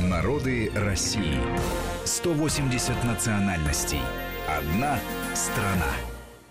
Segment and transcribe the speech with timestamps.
[0.00, 1.38] Народы России.
[2.04, 4.00] 180 национальностей.
[4.46, 4.98] Одна
[5.34, 5.90] страна.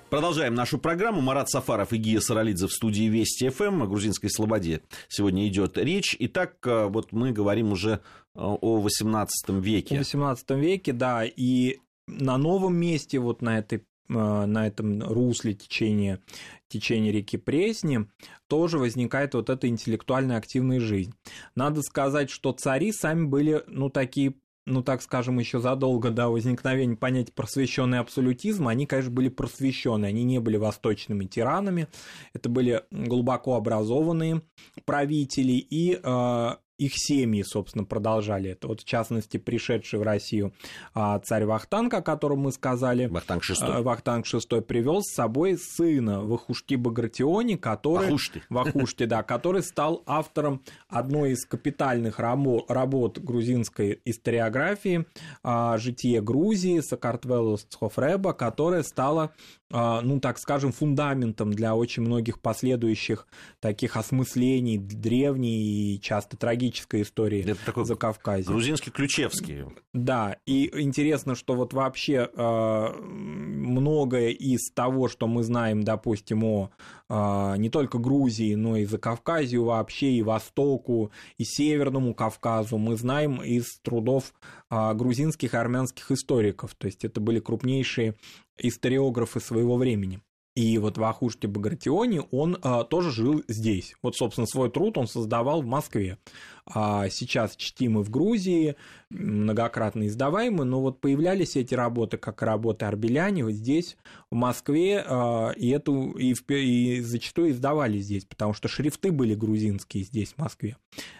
[0.10, 1.22] Продолжаем нашу программу.
[1.22, 4.82] Марат Сафаров и Гия Саралидзе в студии Вести ФМ о грузинской слободе.
[5.10, 6.16] Сегодня идет речь.
[6.18, 7.98] Итак, э, вот мы говорим уже э,
[8.34, 9.96] о 18 веке.
[9.96, 11.78] В 18 веке, да, и
[12.08, 16.20] на новом месте, вот на этой на этом русле течения,
[16.68, 18.08] течения реки Пресни
[18.48, 21.14] тоже возникает вот эта интеллектуальная активная жизнь.
[21.56, 26.96] Надо сказать, что цари сами были, ну, такие ну, так скажем, еще задолго до возникновения
[26.96, 31.88] понятия просвещенный абсолютизм, они, конечно, были просвещенные, они не были восточными тиранами,
[32.34, 34.42] это были глубоко образованные
[34.86, 38.68] правители, и э, их семьи, собственно, продолжали это.
[38.68, 40.54] Вот, в частности, пришедший в Россию
[40.94, 43.08] а, царь Вахтанг, о котором мы сказали.
[43.08, 43.82] Вахтанг VI.
[43.82, 48.06] Вахтанг VI привел с собой сына Вахушти Багратиони, который...
[48.06, 48.44] Вахушти.
[48.50, 55.06] Вахушти, да, который стал автором одной из капитальных работ грузинской историографии
[55.44, 62.40] а, «Житие Грузии» Сакартвелус Цхофреба, которая стала а, ну, так скажем, фундаментом для очень многих
[62.40, 63.28] последующих
[63.60, 68.48] таких осмыслений древней и часто трагической истории Это такой за Кавказе.
[68.48, 69.66] Грузинский Ключевский.
[69.94, 76.70] Да, и интересно, что вот вообще э, многое из того, что мы знаем, допустим, о
[77.10, 83.42] не только Грузии, но и за Кавказию вообще, и Востоку, и Северному Кавказу, мы знаем
[83.44, 84.34] из трудов
[84.72, 86.74] э, грузинских и армянских историков.
[86.76, 88.16] То есть это были крупнейшие
[88.58, 90.22] историографы своего времени.
[90.56, 93.94] И вот Вахушти Багратиони, он а, тоже жил здесь.
[94.02, 96.18] Вот, собственно, свой труд он создавал в Москве.
[96.66, 98.76] А сейчас чтимы в Грузии,
[99.10, 103.98] многократно издаваемы, но вот появлялись эти работы, как работы Арбеляне, вот здесь,
[104.32, 109.36] в Москве, а, и, эту, и, в, и зачастую издавали здесь, потому что шрифты были
[109.36, 110.78] грузинские здесь, в Москве.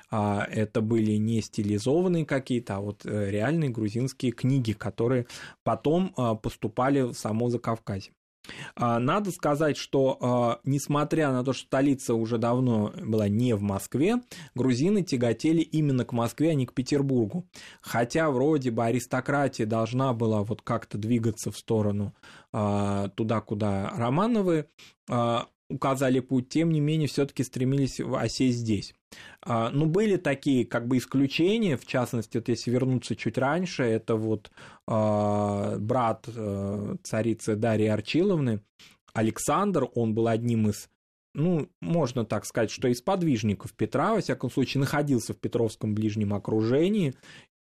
[0.10, 5.28] А, это были не стилизованные какие-то, а вот э, реальные грузинские книги, которые
[5.64, 8.14] потом а, поступали в само Закавказье.
[8.76, 13.62] А, надо сказать, что а, несмотря на то, что столица уже давно была не в
[13.62, 14.22] Москве,
[14.54, 17.46] грузины тяготели именно к Москве, а не к Петербургу.
[17.82, 22.14] Хотя вроде бы аристократия должна была вот как-то двигаться в сторону
[22.52, 24.68] а, туда, куда Романовы
[25.70, 28.94] указали путь, тем не менее все-таки стремились осесть здесь.
[29.42, 34.16] А, ну, были такие как бы исключения, в частности, вот если вернуться чуть раньше, это
[34.16, 34.52] вот
[34.88, 38.62] э, брат э, царицы Дарьи Арчиловны,
[39.14, 40.90] Александр, он был одним из
[41.36, 46.34] ну, можно так сказать, что из подвижников Петра, во всяком случае, находился в Петровском ближнем
[46.34, 47.14] окружении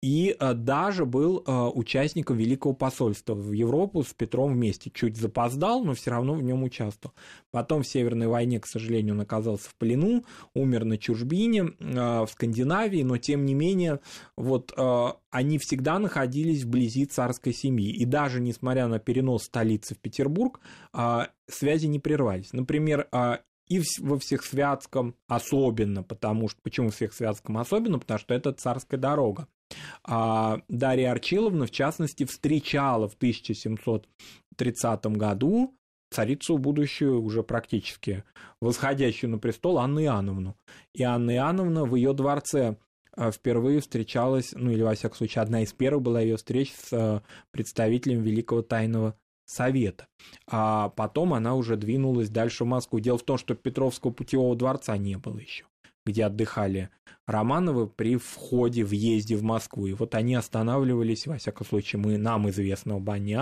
[0.03, 4.91] и э, даже был э, участником Великого посольства в Европу с Петром вместе.
[4.91, 7.15] Чуть запоздал, но все равно в нем участвовал.
[7.53, 10.25] Потом в Северной войне, к сожалению, он оказался в плену,
[10.55, 14.01] умер на чужбине э, в Скандинавии, но тем не менее,
[14.37, 14.73] вот
[15.31, 17.91] они всегда находились вблизи царской семьи.
[17.91, 20.61] И даже несмотря на перенос столицы в Петербург,
[21.49, 22.53] связи не прервались.
[22.53, 23.09] Например,
[23.69, 29.47] и во Всехсвятском особенно, потому что, почему в Всехсвятском особенно, потому что это царская дорога.
[30.05, 35.75] А Дарья Арчиловна, в частности, встречала в 1730 году
[36.13, 38.25] царицу будущую, уже практически
[38.61, 40.57] восходящую на престол, Анну Иоанновну.
[40.95, 42.77] И Анна Иоанновна в ее дворце
[43.15, 46.93] а, впервые встречалась, ну или во всяком случае одна из первых была ее встреч с
[46.93, 50.07] а, представителем Великого Тайного Совета.
[50.47, 53.01] А потом она уже двинулась дальше в Москву.
[53.01, 55.65] Дело в том, что Петровского путевого дворца не было еще
[56.05, 56.91] где отдыхали
[57.27, 59.87] Романовы при входе, въезде в Москву.
[59.87, 63.39] И вот они останавливались, во всяком случае, мы, нам известно об Анне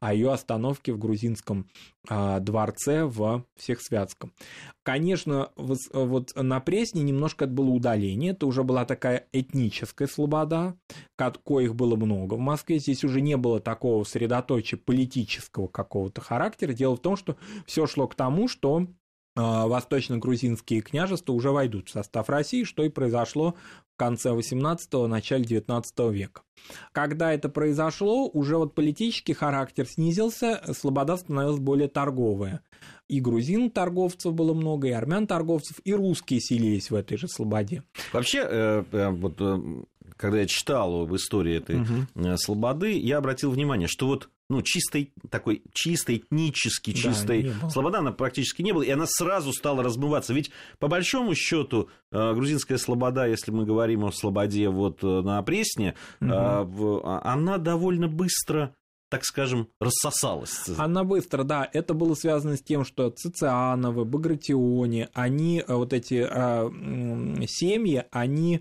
[0.00, 1.68] о ее остановке в грузинском
[2.08, 4.32] а, дворце в Всехсвятском.
[4.82, 10.76] Конечно, вот на Пресне немножко это было удаление, это уже была такая этническая слобода,
[11.16, 12.78] коих было много в Москве.
[12.78, 16.72] Здесь уже не было такого средоточия политического какого-то характера.
[16.72, 17.36] Дело в том, что
[17.66, 18.86] все шло к тому, что а,
[19.36, 23.54] восточно-грузинские княжества уже войдут в состав России, что и произошло
[23.94, 26.42] в конце XVIII– начале XIX века.
[26.92, 32.60] Когда это произошло, уже вот политический характер снизился, слобода становилась более торговая.
[33.08, 37.82] И грузин торговцев было много, и армян торговцев, и русские селились в этой же слободе.
[38.12, 39.60] Вообще, э, э, вот э,
[40.16, 42.36] когда я читал об истории этой угу.
[42.36, 48.12] слободы, я обратил внимание, что вот ну, чистой, такой чистой, этнически чистой да, слобода она
[48.12, 50.34] практически не было, и она сразу стала размываться.
[50.34, 57.02] Ведь, по большому счету, грузинская слобода, если мы говорим о слободе вот на Пресне, угу.
[57.04, 58.74] она довольно быстро
[59.14, 60.68] так скажем, рассосалась.
[60.76, 61.68] Она быстро, да.
[61.72, 68.60] Это было связано с тем, что Цициановы, Багратиони, они, вот эти э, семьи, они э,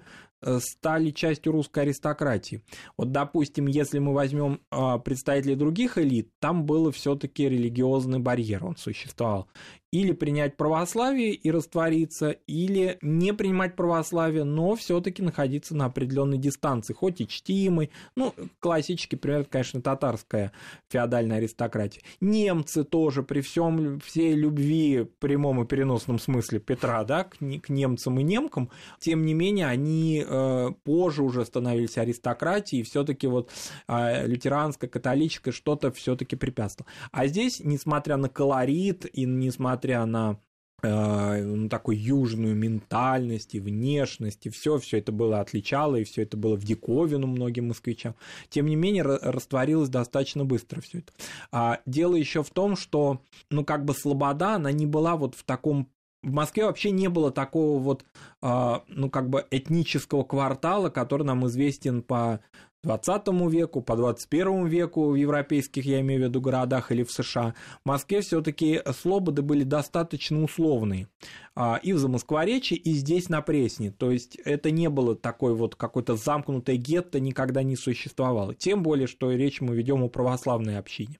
[0.59, 2.61] стали частью русской аристократии.
[2.97, 8.77] Вот, допустим, если мы возьмем а, представителей других элит, там был все-таки религиозный барьер, он
[8.77, 9.47] существовал
[9.93, 16.93] или принять православие и раствориться, или не принимать православие, но все-таки находиться на определенной дистанции,
[16.93, 17.91] хоть и чтимой.
[18.15, 20.51] Ну, классический пример, конечно, татарская
[20.89, 22.01] феодальная аристократия.
[22.21, 27.69] Немцы тоже при всем всей любви в прямом и переносном смысле Петра, да, к, к
[27.69, 33.51] немцам и немкам, тем не менее, они э, позже уже становились аристократией, и все-таки вот
[33.87, 36.91] э, лютеранское, католическое что-то все-таки препятствовало.
[37.11, 40.37] А здесь, несмотря на колорит и несмотря несмотря на
[40.81, 46.55] э, южную ментальность и внешность, и все, все это было отличало, и все это было
[46.55, 48.15] в диковину многим москвичам.
[48.49, 51.13] Тем не менее, растворилось достаточно быстро все это.
[51.51, 55.43] А дело еще в том, что, ну, как бы Слобода, она не была вот в
[55.43, 55.89] таком
[56.23, 58.05] в Москве вообще не было такого вот,
[58.41, 62.39] э, ну, как бы этнического квартала, который нам известен по
[62.83, 67.55] 20 веку, по 21 веку в европейских, я имею в виду, городах или в США,
[67.83, 71.07] в Москве все-таки слободы были достаточно условные.
[71.55, 73.91] А, и в Замоскворечье, и здесь на Пресне.
[73.91, 78.53] То есть это не было такой вот какой-то замкнутой гетто, никогда не существовало.
[78.53, 81.19] Тем более, что речь мы ведем о православной общине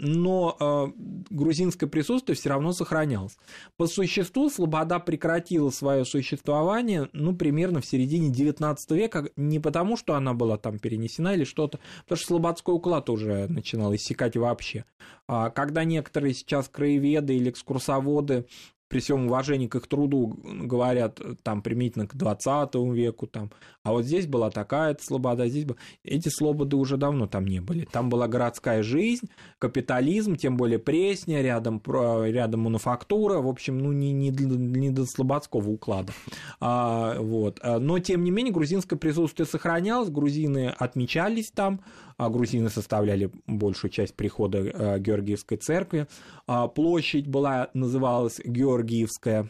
[0.00, 0.86] но э,
[1.30, 3.36] грузинское присутствие все равно сохранялось.
[3.76, 10.14] По существу Слобода прекратила свое существование, ну, примерно в середине 19 века, не потому, что
[10.14, 14.84] она была там перенесена или что-то, потому что слободской уклад уже начинал иссякать вообще.
[15.28, 18.46] А когда некоторые сейчас краеведы или экскурсоводы
[18.90, 23.52] при всем уважении к их труду говорят там применительно к 20 веку, там,
[23.84, 25.78] а вот здесь была такая-то слобода, здесь была...
[26.02, 27.86] Эти слободы уже давно там не были.
[27.90, 34.12] Там была городская жизнь, капитализм, тем более Пресня, рядом, рядом мануфактура, в общем, ну, не,
[34.12, 36.12] не, не до слободского уклада.
[36.58, 37.60] А, вот.
[37.62, 44.14] Но, тем не менее, грузинское присутствие сохранялось, грузины отмечались там, а грузины составляли большую часть
[44.14, 46.06] прихода э, Георгиевской церкви.
[46.46, 49.48] А площадь была, называлась Георгиевская,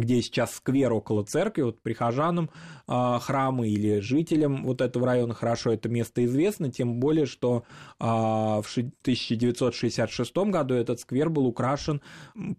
[0.00, 2.50] где сейчас сквер около церкви, вот прихожанам
[2.86, 7.64] э, храма или жителям вот этого района хорошо это место известно, тем более, что
[8.00, 12.00] э, в 1966 году этот сквер был украшен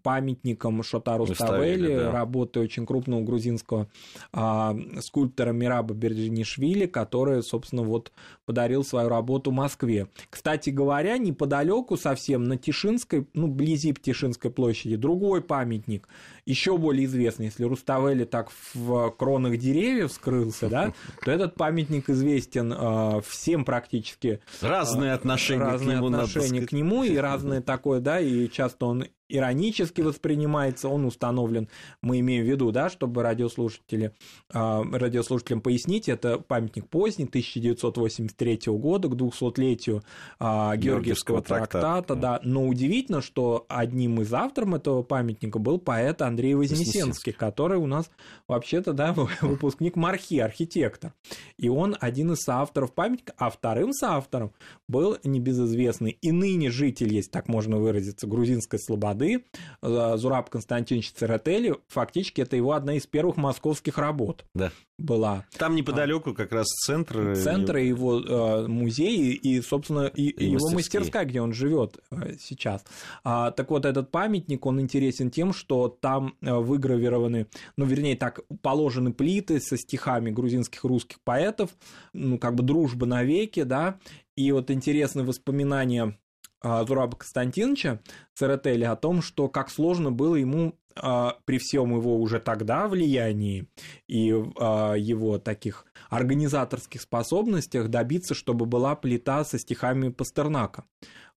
[0.03, 2.11] памятником Шотару Ставели, да.
[2.11, 3.87] работы очень крупного грузинского
[4.33, 8.11] э, скульптора Мираба Бердинишвили, который, собственно, вот
[8.45, 10.07] подарил свою работу Москве.
[10.29, 16.07] Кстати говоря, неподалеку совсем на Тишинской, ну, вблизи Тишинской площади, другой памятник,
[16.45, 20.93] еще более известный известно, если Руставели так в кронах деревьев скрылся, да,
[21.23, 24.41] то этот памятник известен э, всем практически.
[24.61, 29.05] Разные отношения разные к нему, отношения к нему и разные такое, да, и часто он
[29.29, 31.69] иронически воспринимается, он установлен,
[32.01, 34.13] мы имеем в виду, да, чтобы радиослушатели,
[34.51, 40.03] а, радиослушателям пояснить, это памятник поздний, 1983 года, к 200-летию
[40.39, 46.21] а, Георгиевского трактата, трактата, да, но удивительно, что одним из авторов этого памятника был поэт
[46.21, 48.09] Андрей Вознесенский, который у нас
[48.47, 51.13] вообще-то, да, выпускник Мархи, архитектор,
[51.57, 54.53] и он один из соавторов памятника, а вторым соавтором
[54.87, 59.43] был небезызвестный и ныне житель, если так можно выразиться, грузинской слободы, годы
[59.81, 64.45] э, Зураб Константинович Церетели, фактически это его одна из первых московских работ.
[64.53, 65.45] Да была.
[65.57, 67.29] Там неподалеку как раз центр.
[67.29, 71.97] Э, центр и его э, музей и, собственно, и, и его мастерская, где он живет
[72.41, 72.83] сейчас.
[73.23, 77.47] А, так вот, этот памятник, он интересен тем, что там выгравированы,
[77.77, 81.69] ну, вернее, так, положены плиты со стихами грузинских русских поэтов,
[82.11, 83.99] ну, как бы дружба навеки, да,
[84.35, 86.17] и вот интересные воспоминания
[86.61, 87.99] Зураба Константиновича
[88.33, 93.67] Церетели о том, что как сложно было ему а, при всем его уже тогда влиянии
[94.07, 100.85] и а, его таких организаторских способностях добиться, чтобы была плита со стихами Пастернака.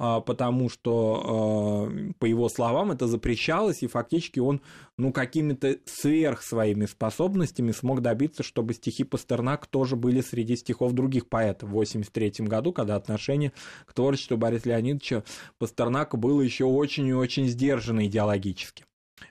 [0.01, 4.61] А, потому что, а, по его словам, это запрещалось, и фактически он
[4.97, 11.27] ну, какими-то сверх своими способностями смог добиться, чтобы стихи Пастернак тоже были среди стихов других
[11.27, 13.51] поэтов в 1983 году, когда отношение
[13.85, 15.23] к творчеству Бориса Леонидовича
[15.57, 18.85] Пастернака было еще очень и очень сдержано идеологически,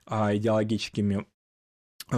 [0.05, 1.25] а, идеологическими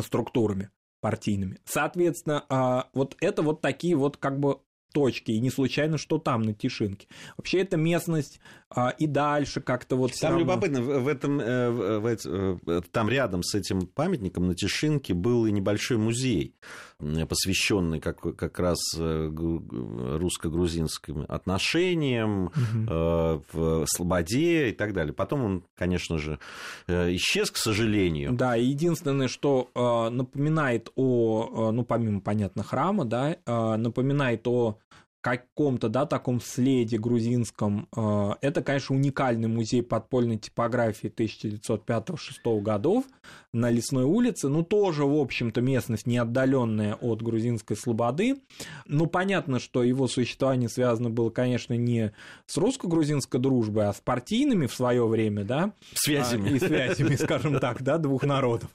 [0.03, 1.59] структурами партийными.
[1.65, 4.61] Соответственно, вот это вот такие вот как бы
[4.93, 7.07] точки, и не случайно, что там, на Тишинке.
[7.37, 8.60] Вообще, эта местность а,
[8.99, 10.13] и дальше как-то вот...
[10.21, 10.45] Там равно...
[10.45, 15.53] любопытно, в этом, э, в, в, там рядом с этим памятником на Тишинке был и
[15.53, 16.55] небольшой музей,
[16.99, 23.43] посвященный как, как раз русско-грузинским отношениям, угу.
[23.53, 25.13] в Слободе и так далее.
[25.13, 26.39] Потом он, конечно же,
[26.87, 28.35] исчез, к сожалению.
[28.35, 29.71] Да, единственное, что
[30.13, 34.79] напоминает о, ну, помимо, понятно, храма, да, напоминает о
[35.21, 37.89] каком-то, да, таком следе грузинском.
[37.97, 43.05] Э, это, конечно, уникальный музей подпольной типографии 1905-1906 годов
[43.53, 44.49] на Лесной улице.
[44.49, 48.37] Ну, тоже, в общем-то, местность не отдаленная от грузинской слободы.
[48.87, 52.13] Ну, понятно, что его существование связано было, конечно, не
[52.47, 55.73] с русско-грузинской дружбой, а с партийными в свое время, да.
[55.95, 56.53] Связями.
[56.53, 58.71] А, и связями, скажем так, да, двух народов.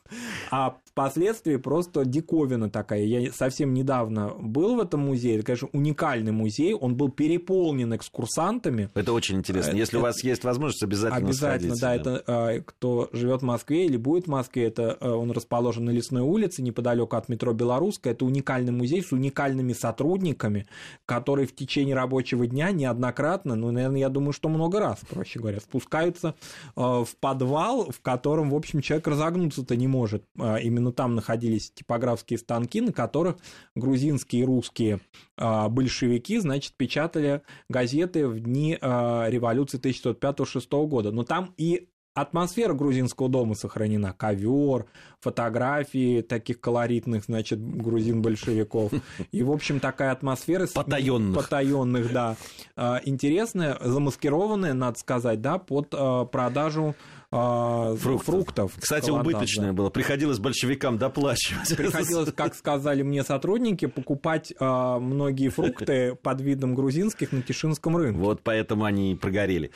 [0.52, 3.04] А впоследствии просто диковина такая.
[3.04, 5.36] Я совсем недавно был в этом музее.
[5.36, 6.74] Это, конечно, уникальный музей.
[6.74, 8.90] Он был переполнен экскурсантами.
[8.94, 9.72] Это очень интересно.
[9.72, 10.00] Э, Если это...
[10.00, 12.22] у вас есть возможность, обязательно Обязательно, сходите, да.
[12.22, 15.90] Это э, кто живет в Москве или будет в Москве, это э, он расположен на
[15.90, 18.12] Лесной улице, неподалеку от метро Белорусская.
[18.12, 20.66] Это уникальный музей с уникальными сотрудниками,
[21.06, 25.60] которые в течение рабочего дня неоднократно, ну, наверное, я думаю, что много раз, проще говоря,
[25.60, 26.36] спускаются
[26.75, 30.24] в подвал, в котором, в общем, человек разогнуться-то не может.
[30.38, 33.38] Именно именно там находились типографские станки, на которых
[33.75, 35.00] грузинские и русские
[35.38, 41.12] а, большевики, значит, печатали газеты в дни а, революции 1905-1906 года.
[41.12, 44.13] Но там и атмосфера грузинского дома сохранена.
[44.13, 44.86] Ковер,
[45.20, 48.94] фотографии таких колоритных, значит, грузин-большевиков.
[49.32, 50.68] И, в общем, такая атмосфера...
[50.68, 51.36] Потаенных.
[51.36, 52.38] Потаенных, да.
[52.75, 56.96] А, интересная, замаскированная, надо сказать, да, под продажу
[57.38, 58.25] а, фруктов.
[58.25, 58.74] фруктов.
[58.80, 59.74] Кстати, убыточное да.
[59.74, 59.89] было.
[59.89, 61.75] Приходилось большевикам доплачивать.
[61.75, 68.20] Приходилось, как сказали мне сотрудники, покупать а, многие фрукты под видом грузинских на Тишинском рынке.
[68.20, 69.72] Вот поэтому они и прогорели.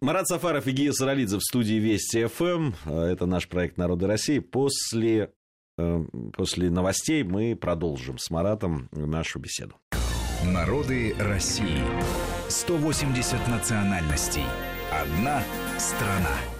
[0.00, 2.72] Марат Сафаров и Гия Саралидзе в студии Вести ФМ.
[2.88, 4.38] Это наш проект «Народы России».
[4.38, 5.32] После,
[5.78, 6.04] э,
[6.36, 9.74] после новостей мы продолжим с Маратом нашу беседу.
[10.44, 11.82] Народы России.
[12.48, 14.44] 180 национальностей.
[14.92, 15.42] Одна
[15.78, 16.59] страна.